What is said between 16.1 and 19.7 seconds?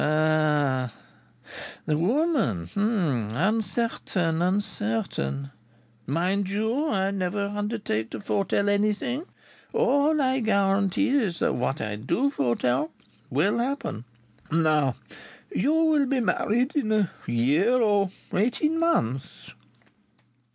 married in a year or eighteen months."